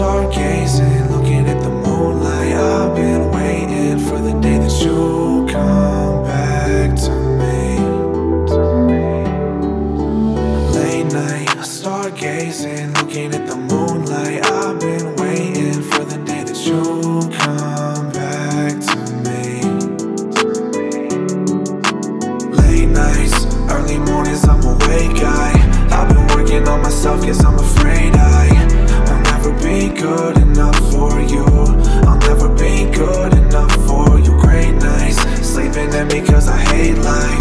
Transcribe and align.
stargazing, 0.00 1.10
looking 1.10 1.46
at 1.46 1.60
the 1.62 1.68
moonlight. 1.68 2.54
I've 2.54 2.94
been 2.94 3.30
waiting 3.30 3.98
for 3.98 4.18
the 4.18 4.32
day 4.40 4.58
that 4.58 4.82
you'll 4.82 5.46
come 5.48 6.24
back 6.24 6.96
to 7.04 7.10
me. 7.40 7.78
Late 10.74 11.12
night, 11.12 11.48
stargazing, 11.58 12.96
looking 12.96 13.34
at 13.34 13.46
the 13.46 13.56
moonlight. 13.56 14.44
I've 14.46 14.80
been 14.80 15.16
waiting 15.16 15.82
for 15.82 16.04
the 16.04 16.18
day 16.24 16.44
that 16.44 16.66
you 16.66 16.99
good 30.16 30.38
enough 30.38 30.76
for 30.90 31.20
you. 31.20 31.44
I'll 32.08 32.18
never 32.18 32.48
be 32.48 32.90
good 32.90 33.32
enough 33.34 33.72
for 33.86 34.18
you. 34.18 34.36
Great 34.40 34.72
nights, 34.72 35.20
sleeping 35.46 35.94
at 35.94 36.12
me 36.12 36.20
cause 36.26 36.48
I 36.48 36.58
hate 36.58 36.98
life. 36.98 37.39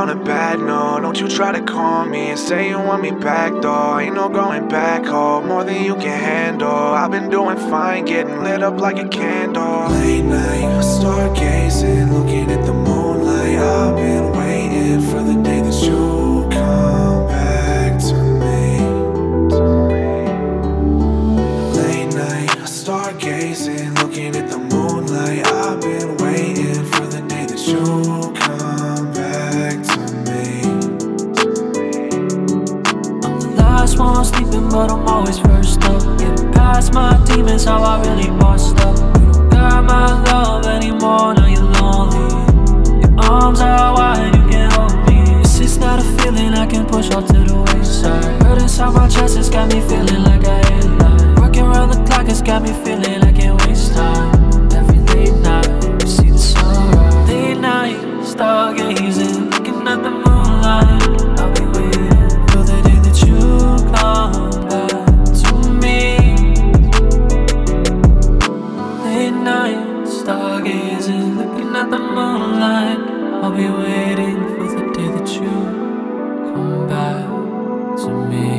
On 0.00 0.08
a 0.08 0.24
bad 0.24 0.58
note. 0.60 1.00
Don't 1.02 1.20
you 1.20 1.28
try 1.28 1.52
to 1.52 1.60
call 1.60 2.06
me 2.06 2.30
and 2.30 2.38
say 2.38 2.70
you 2.70 2.78
want 2.78 3.02
me 3.02 3.10
back, 3.10 3.52
though. 3.60 3.98
Ain't 3.98 4.14
no 4.14 4.30
going 4.30 4.66
back 4.66 5.04
home, 5.04 5.48
more 5.48 5.62
than 5.62 5.84
you 5.84 5.94
can 5.94 6.18
handle. 6.18 6.70
I've 6.70 7.10
been 7.10 7.28
doing 7.28 7.58
fine, 7.58 8.06
getting 8.06 8.42
lit 8.42 8.62
up 8.62 8.80
like 8.80 8.98
a 8.98 9.06
candle. 9.08 9.90
Late 9.90 10.24
night, 10.24 10.64
I 10.64 10.80
stargazing, 10.80 12.12
looking 12.12 12.50
at 12.50 12.64
the 12.64 12.72
moonlight. 12.72 13.58
I've 13.58 13.96
been 13.96 14.32
waiting 14.32 15.02
for 15.02 15.22
the 15.22 15.34
day 15.42 15.60
that 15.60 15.82
you 15.82 16.48
come 16.50 17.26
back 17.28 18.00
to 18.08 18.14
me. 18.40 18.62
Late 21.76 22.14
night, 22.14 22.56
I 22.56 22.64
stargazing, 22.64 23.98
looking 24.02 24.34
at 24.34 24.48
the 24.48 24.56
moonlight. 24.56 24.79
But 34.80 34.90
I'm 34.90 35.06
always 35.06 35.38
first 35.38 35.82
up. 35.84 36.00
Getting 36.18 36.52
past 36.52 36.94
my 36.94 37.12
demons, 37.26 37.64
how 37.64 37.82
I 37.82 38.00
really 38.00 38.30
bossed 38.38 38.78
up. 38.78 38.96
You 39.20 39.30
got 39.50 39.84
my 39.84 40.06
love 40.24 40.39
be 73.60 73.68
waiting 73.68 74.38
for 74.56 74.68
the 74.74 74.84
day 74.94 75.08
that 75.16 75.28
you 75.34 75.50
come 76.54 76.88
back 76.88 77.26
to 77.98 78.10
me. 78.30 78.49